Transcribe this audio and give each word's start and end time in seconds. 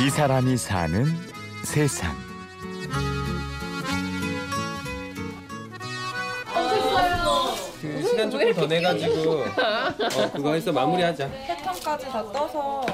이 0.00 0.08
사람이 0.10 0.56
사는 0.56 1.04
세상. 1.64 2.14
그 7.80 8.02
시간 8.06 8.30
조금 8.30 8.52
더 8.52 8.66
내가지고 8.66 9.30
어, 9.32 10.32
그거 10.34 10.52
해서 10.52 10.72
마무리하자. 10.72 11.28
패턴까지 11.30 12.06
다 12.06 12.32
떠서 12.32 12.84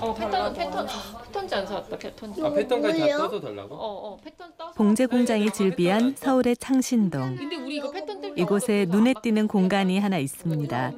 어 0.00 0.14
패턴 0.14 0.54
패턴 0.54 0.88
아, 0.88 1.22
패턴지 1.24 1.54
안 1.54 1.66
사왔다 1.66 1.96
패턴지. 1.98 2.42
아 2.42 2.50
패턴까지 2.50 3.00
다 3.00 3.16
떠서 3.18 3.40
달라고? 3.40 3.74
어 3.74 3.78
어 4.12 4.16
패턴 4.22 4.48
떠서. 4.56 4.72
봉제 4.72 5.06
공장이 5.06 5.50
즐비한 5.50 6.14
서울의 6.16 6.56
창신동. 6.56 7.36
근데 7.36 7.56
우리 7.56 7.76
이거 7.76 7.90
패턴 7.90 8.20
뜰 8.20 8.32
이곳에 8.38 8.86
눈에 8.88 9.14
띄는 9.22 9.46
공간이 9.48 9.98
하나 9.98 10.16
있습니다. 10.18 10.92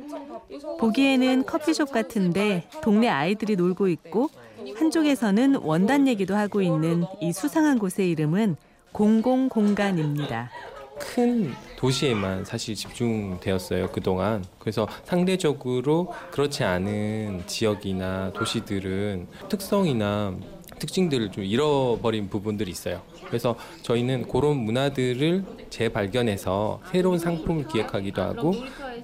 보기에는 0.79 1.45
커피숍 1.47 1.91
같은데 1.91 2.69
동네 2.83 3.09
아이들이 3.09 3.57
놀고 3.57 3.89
있고 3.89 4.31
한쪽에서는 4.77 5.57
원단 5.57 6.07
얘기도 6.09 6.35
하고 6.37 6.63
있는 6.63 7.05
이 7.21 7.33
수상한 7.33 7.79
곳의 7.79 8.11
이름은 8.11 8.57
공공 8.93 9.49
공간입니다. 9.49 10.51
큰 10.99 11.53
도시에만 11.77 12.45
사실 12.45 12.77
집중되었어요 12.77 13.91
그동안 13.91 14.45
그래서 14.61 14.87
상대적으로 15.05 16.13
그렇지 16.31 16.63
않은 16.63 17.43
지역이나 17.47 18.33
도시들은 18.35 19.27
특성이나 19.49 20.37
특징들을 20.79 21.33
좀 21.33 21.43
잃어버린 21.45 22.29
부분들이 22.29 22.71
있어요 22.71 23.03
그래서 23.27 23.57
저희는 23.83 24.29
그런 24.29 24.59
문화들을 24.59 25.45
재발견해서 25.71 26.81
새로운 26.93 27.19
상품을 27.19 27.67
기획하기도 27.67 28.23
하고 28.23 28.55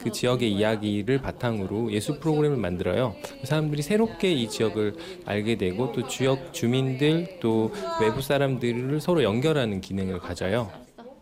그 0.01 0.12
지역의 0.12 0.52
이야기를 0.52 1.21
바탕으로 1.21 1.93
예술 1.93 2.18
프로그램을 2.18 2.57
만들어요 2.57 3.15
사람들이 3.45 3.82
새롭게 3.82 4.32
이 4.32 4.49
지역을 4.49 4.95
알게 5.27 5.57
되고 5.57 5.93
또 5.93 6.07
지역 6.09 6.52
주민들 6.52 7.38
또 7.41 7.73
외부 8.01 8.23
사람들을 8.23 9.01
서로 9.01 9.23
연결하는 9.23 9.80
기능을 9.80 10.19
가져요 10.19 10.71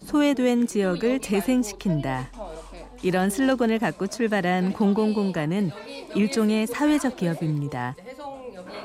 소외된 0.06 0.69
지역을 0.69 1.19
재생시킨다. 1.19 2.30
이런 3.02 3.28
슬로건을 3.28 3.80
갖고 3.80 4.06
출발한 4.06 4.72
공공공간은 4.72 5.70
일종의 6.14 6.69
사회적 6.69 7.16
기업입니다. 7.16 7.97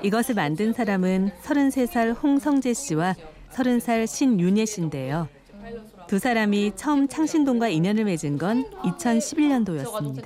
이것을 0.03 0.35
만든 0.35 0.73
사람은 0.73 1.31
33살 1.43 2.21
홍성재 2.21 2.73
씨와 2.73 3.15
30살 3.51 4.07
신윤예 4.07 4.65
씨인데요. 4.65 5.27
두 6.11 6.19
사람이 6.19 6.73
처음 6.75 7.07
창신동과 7.07 7.69
인연을 7.69 8.03
맺은 8.03 8.37
건 8.37 8.69
2011년도였습니다. 8.83 10.25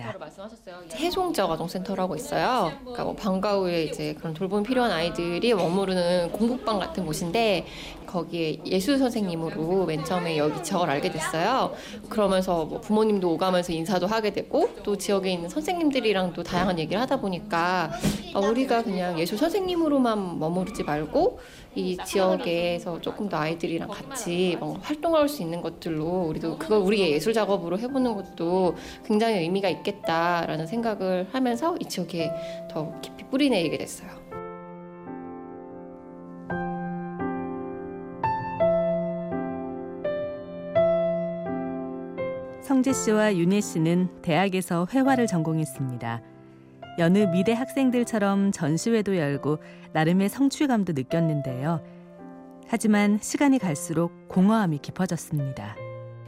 해송지역 0.96 1.52
아동센터라고 1.52 2.16
있어요. 2.16 2.72
그러니까 2.80 3.04
뭐 3.04 3.14
방과 3.14 3.60
후에 3.60 3.84
이제 3.84 4.16
그런 4.16 4.34
돌봄이 4.34 4.64
필요한 4.64 4.90
아이들이 4.90 5.54
머무르는 5.54 6.32
공부방 6.32 6.80
같은 6.80 7.06
곳인데 7.06 7.68
거기에 8.08 8.62
예술 8.66 8.98
선생님으로 8.98 9.86
맨 9.86 10.04
처음에 10.04 10.38
여기 10.38 10.64
지역을 10.64 10.90
알게 10.90 11.12
됐어요. 11.12 11.76
그러면서 12.10 12.66
뭐 12.66 12.80
부모님도 12.80 13.34
오가면서 13.34 13.72
인사도 13.74 14.08
하게 14.08 14.32
되고 14.32 14.70
또 14.82 14.98
지역에 14.98 15.32
있는 15.34 15.50
선생님들이랑도 15.50 16.42
다양한 16.42 16.80
얘기를 16.80 17.00
하다 17.02 17.20
보니까 17.20 17.92
아, 18.34 18.40
우리가 18.40 18.84
그냥 18.84 19.20
예술 19.20 19.38
선생님으로만 19.38 20.40
머무르지 20.40 20.84
말고 20.84 21.40
이 21.76 21.98
지역에서 22.06 23.02
조금 23.02 23.28
더 23.28 23.38
아이들이랑 23.38 23.90
같이 23.90 24.56
뭔가 24.60 24.80
활동할 24.82 25.28
수 25.28 25.42
있는 25.42 25.62
것 25.62 25.75
들로 25.80 26.26
우리도 26.30 26.58
그걸 26.58 26.80
우리의 26.80 27.12
예술 27.12 27.34
작업으로 27.34 27.78
해보는 27.80 28.16
것도 28.16 28.76
굉장히 29.06 29.40
의미가 29.40 29.70
있겠다라는 29.70 30.68
생각을 30.68 31.28
하면서 31.32 31.76
이 31.80 31.86
지역에 31.86 32.32
더 32.70 33.00
깊이 33.02 33.24
뿌리내리게 33.26 33.78
됐어요. 33.78 34.10
성재 42.62 42.94
씨와 42.94 43.36
윤예 43.36 43.62
씨는 43.62 44.22
대학에서 44.22 44.88
회화를 44.92 45.28
전공했습니다. 45.28 46.22
여느 46.98 47.20
미대 47.20 47.54
학생들처럼 47.54 48.52
전시회도 48.52 49.18
열고 49.18 49.60
나름의 49.94 50.30
성취감도 50.30 50.94
느꼈는데요. 50.94 51.95
하지만 52.68 53.20
시간이 53.22 53.60
갈수록 53.60 54.12
공허함이 54.28 54.80
깊어졌습니다. 54.80 55.76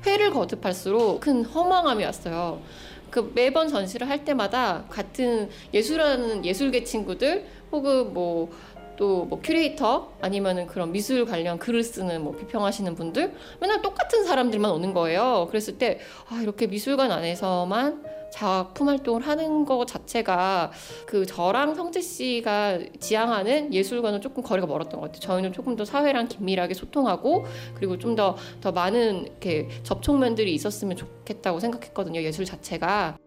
회를 0.05 0.31
거듭할수록 0.31 1.21
큰 1.21 1.43
허망함이 1.43 2.03
왔어요. 2.03 2.61
그 3.09 3.31
매번 3.33 3.67
전시를 3.67 4.09
할 4.09 4.23
때마다 4.23 4.85
같은 4.89 5.49
예술하는 5.73 6.45
예술계 6.45 6.83
친구들 6.83 7.45
혹은 7.71 8.13
뭐 8.13 8.49
또뭐 8.97 9.41
큐레이터 9.41 10.13
아니면은 10.21 10.67
그런 10.67 10.91
미술 10.91 11.25
관련 11.25 11.57
글을 11.59 11.83
쓰는 11.83 12.23
뭐 12.23 12.35
비평하시는 12.35 12.95
분들 12.95 13.33
맨날 13.61 13.81
똑같은 13.81 14.25
사람들만 14.25 14.71
오는 14.71 14.93
거예요. 14.93 15.47
그랬을 15.49 15.77
때 15.77 15.99
아, 16.29 16.41
이렇게 16.41 16.67
미술관 16.67 17.11
안에서만 17.11 18.03
작품 18.31 18.89
활동을 18.89 19.21
하는 19.25 19.65
것 19.65 19.85
자체가 19.87 20.71
그 21.05 21.25
저랑 21.25 21.75
성재 21.75 22.01
씨가 22.01 22.79
지향하는 22.99 23.73
예술과는 23.73 24.21
조금 24.21 24.43
거리가 24.43 24.67
멀었던 24.67 24.99
것 24.99 25.07
같아요. 25.07 25.19
저희는 25.19 25.53
조금 25.53 25.75
더 25.75 25.85
사회랑 25.85 26.27
긴밀하게 26.27 26.73
소통하고 26.73 27.45
그리고 27.75 27.97
좀더더 27.97 28.71
많은 28.73 29.25
이렇게 29.25 29.67
접촉면들이 29.83 30.53
있었으면 30.53 30.97
좋겠다고 30.97 31.59
생각했거든요. 31.59 32.21
예술 32.21 32.45
자체가. 32.45 33.17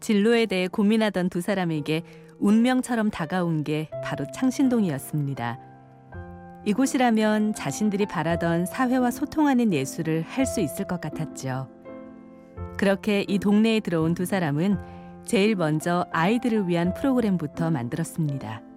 진로에 0.00 0.46
대해 0.46 0.68
고민하던 0.68 1.30
두 1.30 1.40
사람에게 1.40 2.02
운명처럼 2.38 3.10
다가온 3.10 3.64
게 3.64 3.88
바로 4.02 4.26
창신동이었습니다. 4.34 5.58
이곳이라면 6.66 7.54
자신들이 7.54 8.06
바라던 8.06 8.66
사회와 8.66 9.10
소통하는 9.10 9.72
예술을 9.72 10.22
할 10.22 10.46
수 10.46 10.60
있을 10.60 10.86
것 10.86 11.00
같았죠. 11.00 11.68
그렇게 12.76 13.24
이 13.28 13.38
동네에 13.38 13.80
들어온 13.80 14.14
두 14.14 14.24
사람은 14.24 14.78
제일 15.24 15.56
먼저 15.56 16.06
아이들을 16.12 16.68
위한 16.68 16.92
프로그램부터 16.94 17.70
만들었습니다. 17.70 18.73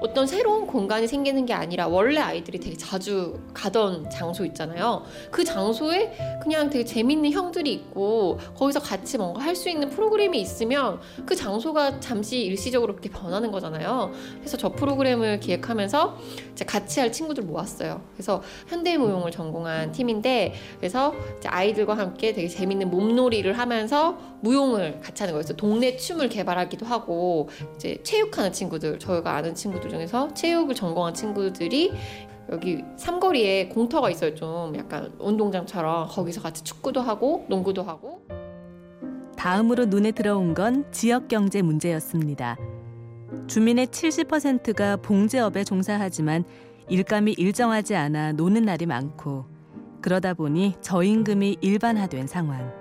어떤 0.00 0.26
새로운 0.26 0.66
공간이 0.66 1.06
생기는 1.06 1.44
게 1.46 1.52
아니라 1.52 1.86
원래 1.86 2.20
아이들이 2.20 2.58
되게 2.58 2.76
자주 2.76 3.38
가던 3.52 4.08
장소 4.10 4.44
있잖아요. 4.46 5.02
그 5.30 5.44
장소에 5.44 6.38
그냥 6.42 6.70
되게 6.70 6.84
재밌는 6.84 7.30
형들이 7.32 7.72
있고 7.72 8.38
거기서 8.56 8.80
같이 8.80 9.18
뭔가 9.18 9.40
할 9.42 9.50
수 9.60 9.68
있는 9.68 9.90
프로그램이 9.90 10.40
있으면 10.40 11.00
그 11.26 11.36
장소가 11.36 12.00
잠시 12.00 12.40
일시적으로 12.44 12.94
그렇게 12.94 13.10
변하는 13.10 13.50
거잖아요. 13.52 14.10
그래서 14.38 14.56
저 14.56 14.70
프로그램을 14.70 15.40
기획하면서 15.40 16.16
같이 16.66 17.00
할 17.00 17.12
친구들 17.12 17.44
모았어요. 17.44 18.00
그래서 18.14 18.42
현대무용을 18.68 19.32
전공한 19.32 19.92
팀인데 19.92 20.54
그래서 20.78 21.12
아이들과 21.44 21.98
함께 21.98 22.32
되게 22.32 22.48
재밌는 22.48 22.88
몸놀이를 22.90 23.58
하면서 23.58 24.16
무용을 24.40 25.00
같이 25.02 25.22
하는 25.24 25.34
거였어요. 25.34 25.56
동네 25.58 25.96
춤을 25.96 26.30
개발하기도 26.30 26.86
하고 26.86 27.50
이제 27.76 27.98
체육하는 28.02 28.52
친구들 28.52 28.98
저희가 28.98 29.34
아는 29.34 29.54
친구들 29.54 29.89
중에서 29.90 30.32
체육을 30.32 30.74
전공한 30.74 31.12
친구들이 31.12 31.92
여기 32.50 32.82
삼거리에 32.96 33.68
공터가 33.68 34.10
있어요. 34.10 34.34
좀 34.34 34.74
약간 34.76 35.12
운동장처럼 35.18 36.08
거기서 36.08 36.40
같이 36.40 36.64
축구도 36.64 37.00
하고 37.00 37.44
농구도 37.48 37.82
하고. 37.82 38.22
다음으로 39.36 39.86
눈에 39.86 40.10
들어온 40.12 40.54
건 40.54 40.84
지역 40.90 41.28
경제 41.28 41.62
문제였습니다. 41.62 42.56
주민의 43.46 43.86
70%가 43.86 44.96
봉제업에 44.96 45.64
종사하지만 45.64 46.44
일감이 46.88 47.32
일정하지 47.32 47.94
않아 47.94 48.32
노는 48.32 48.64
날이 48.64 48.86
많고 48.86 49.46
그러다 50.02 50.34
보니 50.34 50.74
저임금이 50.80 51.58
일반화된 51.60 52.26
상황. 52.26 52.72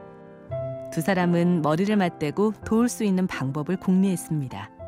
두 0.92 1.02
사람은 1.02 1.62
머리를 1.62 1.96
맞대고 1.96 2.54
도울 2.66 2.90
수 2.90 3.04
있는 3.04 3.28
방법을 3.28 3.78
궁리했습니다. 3.78 4.79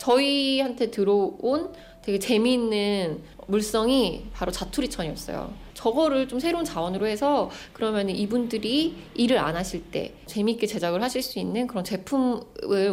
저희한테 0.00 0.90
들어온 0.90 1.72
되게 2.02 2.18
재미있는 2.18 3.22
물성이 3.46 4.26
바로 4.32 4.50
자투리천이었어요. 4.50 5.52
저거를 5.74 6.28
좀 6.28 6.40
새로운 6.40 6.64
자원으로 6.64 7.06
해서 7.06 7.50
그러면 7.72 8.08
이분들이 8.08 8.96
일을 9.14 9.38
안 9.38 9.56
하실 9.56 9.82
때 9.90 10.14
재미있게 10.26 10.66
제작을 10.66 11.02
하실 11.02 11.22
수 11.22 11.38
있는 11.38 11.66
그런 11.66 11.84
제품을 11.84 12.40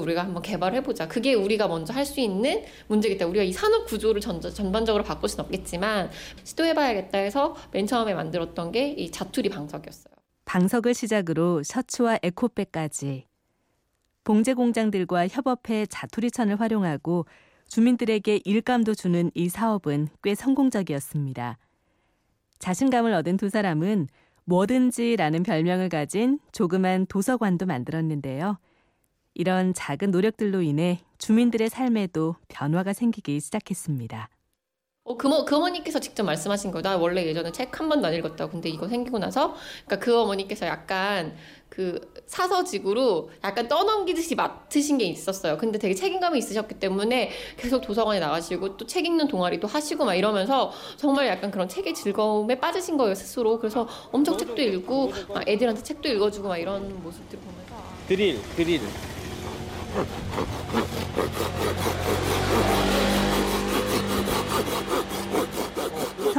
우리가 0.02 0.24
한번 0.24 0.42
개발해보자. 0.44 1.08
그게 1.08 1.34
우리가 1.34 1.68
먼저 1.68 1.94
할 1.94 2.06
수 2.06 2.20
있는 2.20 2.64
문제겠다. 2.88 3.26
우리가 3.28 3.44
이 3.44 3.52
산업 3.54 3.86
구조를 3.88 4.22
전, 4.22 4.42
전반적으로 4.42 5.04
바꿀 5.04 5.30
수는 5.30 5.46
없겠지만 5.46 6.10
시도해봐야겠다 6.44 7.18
해서 7.18 7.56
맨 7.72 7.88
처음에 7.88 8.14
만들었던 8.14 8.72
게 8.72 8.96
이 8.98 9.12
자투리 9.12 9.50
방석이었어요. 9.50 10.14
방석을 10.46 10.94
시작으로 10.94 11.64
셔츠와 11.64 12.20
에코백까지 12.24 13.26
봉제 14.28 14.56
공장들과 14.56 15.30
협업해 15.30 15.86
자투리천을 15.86 16.60
활용하고 16.60 17.26
주민들에게 17.70 18.42
일감도 18.44 18.94
주는 18.94 19.32
이 19.34 19.48
사업은 19.48 20.10
꽤 20.22 20.36
성공적이었습니다. 20.36 21.58
자신감을 22.60 23.14
얻은 23.14 23.38
두 23.38 23.48
사람은 23.48 24.10
뭐든지라는 24.44 25.44
별명을 25.44 25.88
가진 25.88 26.40
조그만 26.52 27.06
도서관도 27.06 27.68
만들었는데요. 27.68 28.60
이런 29.34 29.74
작은 29.74 30.12
노력들로 30.12 30.62
인해 30.62 31.00
주민들의 31.20 31.70
삶에도 31.70 32.36
변화가 32.50 32.92
생기기 32.92 33.40
시작했습니다. 33.40 34.28
어, 35.10 35.16
그, 35.16 35.30
어, 35.34 35.46
그 35.46 35.56
어머니께서 35.56 36.00
직접 36.00 36.24
말씀하신 36.24 36.72
거예요. 36.72 36.82
나 36.84 36.98
원래 36.98 37.26
예전에 37.26 37.52
책 37.54 37.80
한 37.80 37.88
번도 37.90 38.08
안 38.08 38.14
읽었다고. 38.14 38.52
근데 38.52 38.68
이거 38.70 38.88
생기고 38.90 39.20
나서, 39.20 39.56
그러니까 39.86 40.04
그 40.06 40.20
어머니께서 40.20 40.66
약간 40.66 41.34
그 41.70 42.02
사서직으로 42.26 43.30
약간 43.44 43.68
떠넘기듯이 43.70 44.36
맡으신 44.36 44.98
게 44.98 45.06
있었어요. 45.06 45.58
근데 45.58 45.78
되게 45.80 45.94
책임감이 45.94 46.38
있으셨기 46.40 46.76
때문에 46.80 47.32
계속 47.58 47.82
도서관에 47.82 48.20
나가시고 48.20 48.76
또 48.78 48.86
책 48.88 49.06
읽는 49.06 49.28
동아리도 49.28 49.68
하시고 49.68 50.04
막 50.06 50.16
이러면서 50.16 50.72
정말 50.98 51.28
약간 51.28 51.52
그런 51.52 51.70
책의 51.70 51.94
즐거움에 51.94 52.60
빠지신 52.60 52.98
거예요, 52.98 53.16
스스로. 53.16 53.60
그래서 53.60 53.88
엄청 54.12 54.38
책도 54.38 54.62
읽고, 54.62 55.12
막 55.34 55.48
애들한테 55.48 55.84
책도 55.84 56.10
읽어주고 56.10 56.48
막 56.50 56.58
이런 56.58 57.02
모습들 57.04 57.38
보면서. 57.40 57.76
아, 57.76 57.84
드릴 58.08 58.42
드릴 58.56 58.82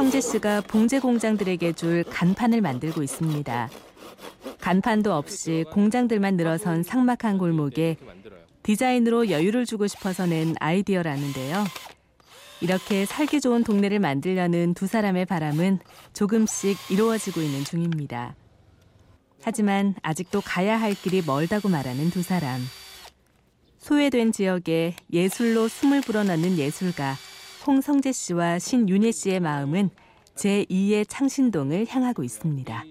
성재 0.09 0.21
씨가 0.21 0.61
봉제 0.61 1.01
공장들에게 1.01 1.73
줄 1.73 2.03
간판을 2.03 2.61
만들고 2.61 3.03
있습니다. 3.03 3.69
간판도 4.59 5.13
없이 5.13 5.65
공장들만 5.71 6.35
늘어선 6.35 6.81
삭막한 6.81 7.37
골목에. 7.37 7.95
디자인으로 8.63 9.29
여유를 9.29 9.67
주고 9.67 9.85
싶어서 9.85 10.25
낸 10.25 10.55
아이디어라는데요. 10.59 11.63
이렇게 12.59 13.05
살기 13.05 13.39
좋은 13.39 13.63
동네를 13.63 13.99
만들려는 13.99 14.73
두 14.73 14.87
사람의 14.87 15.27
바람은 15.27 15.77
조금씩 16.13 16.75
이루어지고 16.89 17.41
있는 17.41 17.63
중입니다. 17.63 18.33
하지만 19.43 19.93
아직도 20.01 20.41
가야 20.41 20.81
할 20.81 20.95
길이 20.95 21.21
멀다고 21.23 21.69
말하는 21.69 22.09
두 22.09 22.23
사람. 22.23 22.59
소외된 23.77 24.31
지역에 24.31 24.95
예술로 25.13 25.67
숨을 25.67 26.01
불어넣는 26.01 26.57
예술가 26.57 27.15
홍성재 27.65 28.11
씨와 28.11 28.59
신윤혜 28.59 29.11
씨의 29.11 29.39
마음은 29.41 29.89
제2의 30.35 31.05
창신동을 31.07 31.85
향하고 31.89 32.23
있습니다. 32.23 32.83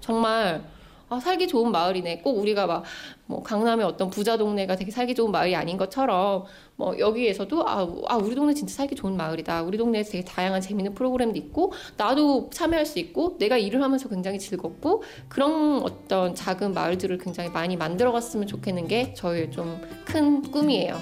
정말 0.00 0.62
아, 1.08 1.20
살기 1.20 1.46
좋은 1.46 1.70
마을이네. 1.70 2.18
꼭 2.22 2.38
우리가 2.38 2.66
막 2.66 2.84
뭐 3.28 3.42
강남의 3.42 3.84
어떤 3.84 4.08
부자 4.08 4.36
동네가 4.36 4.76
되게 4.76 4.92
살기 4.92 5.12
좋은 5.16 5.32
마을이 5.32 5.56
아닌 5.56 5.76
것처럼 5.76 6.44
뭐 6.76 6.96
여기에서도 6.96 7.68
아, 7.68 7.82
우- 7.82 8.04
아 8.06 8.14
우리 8.16 8.36
동네 8.36 8.54
진짜 8.54 8.72
살기 8.74 8.94
좋은 8.94 9.16
마을이다. 9.16 9.62
우리 9.64 9.76
동네에서 9.78 10.12
되게 10.12 10.24
다양한 10.24 10.60
재밌는 10.60 10.94
프로그램도 10.94 11.36
있고 11.38 11.72
나도 11.96 12.50
참여할 12.52 12.86
수 12.86 13.00
있고 13.00 13.36
내가 13.38 13.56
일을 13.58 13.82
하면서 13.82 14.08
굉장히 14.08 14.38
즐겁고 14.38 15.02
그런 15.28 15.82
어떤 15.82 16.36
작은 16.36 16.72
마을들을 16.72 17.18
굉장히 17.18 17.50
많이 17.50 17.76
만들어갔으면 17.76 18.46
좋겠는 18.46 18.86
게 18.86 19.12
저의 19.14 19.50
좀 19.50 19.80
큰 20.04 20.40
꿈이에요. 20.42 20.96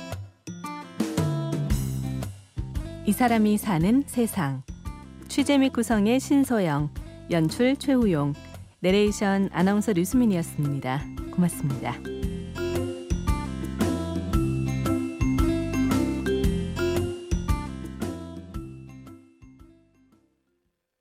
이 3.07 3.13
사람이 3.13 3.59
사는 3.59 4.03
세상. 4.07 4.63
취재 5.29 5.59
및 5.59 5.75
구성의 5.75 6.21
신소영, 6.21 6.89
연출 7.31 7.77
최우용, 7.77 8.33
내레이션 8.81 9.51
아나운서 9.53 9.93
류수민이었습니다. 9.93 11.03
고맙습니다. 11.31 12.24